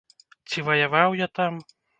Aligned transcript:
Ці 0.53 0.65
ваяваў 0.69 1.19
я 1.25 1.31
там? 1.41 1.53